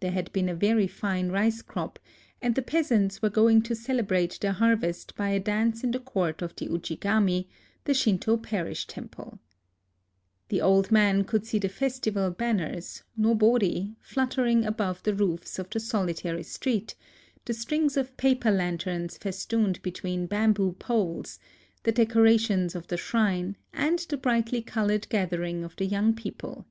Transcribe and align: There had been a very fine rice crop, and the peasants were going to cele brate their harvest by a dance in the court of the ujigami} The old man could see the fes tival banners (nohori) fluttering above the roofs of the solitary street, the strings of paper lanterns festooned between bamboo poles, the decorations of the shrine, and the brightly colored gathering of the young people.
There 0.00 0.12
had 0.12 0.32
been 0.32 0.48
a 0.48 0.54
very 0.54 0.86
fine 0.86 1.28
rice 1.28 1.60
crop, 1.60 1.98
and 2.40 2.54
the 2.54 2.62
peasants 2.62 3.20
were 3.20 3.28
going 3.28 3.60
to 3.64 3.74
cele 3.74 4.02
brate 4.02 4.38
their 4.38 4.54
harvest 4.54 5.14
by 5.16 5.28
a 5.28 5.38
dance 5.38 5.84
in 5.84 5.90
the 5.90 5.98
court 6.00 6.40
of 6.40 6.56
the 6.56 6.68
ujigami} 6.68 7.46
The 10.48 10.60
old 10.62 10.90
man 10.90 11.24
could 11.24 11.44
see 11.44 11.58
the 11.58 11.68
fes 11.68 12.00
tival 12.00 12.34
banners 12.34 13.02
(nohori) 13.18 13.96
fluttering 14.00 14.64
above 14.64 15.02
the 15.02 15.12
roofs 15.12 15.58
of 15.58 15.68
the 15.68 15.78
solitary 15.78 16.42
street, 16.44 16.94
the 17.44 17.52
strings 17.52 17.98
of 17.98 18.16
paper 18.16 18.50
lanterns 18.50 19.18
festooned 19.18 19.82
between 19.82 20.24
bamboo 20.24 20.72
poles, 20.78 21.38
the 21.82 21.92
decorations 21.92 22.74
of 22.74 22.86
the 22.86 22.96
shrine, 22.96 23.58
and 23.74 23.98
the 24.08 24.16
brightly 24.16 24.62
colored 24.62 25.06
gathering 25.10 25.64
of 25.64 25.76
the 25.76 25.84
young 25.84 26.14
people. 26.14 26.64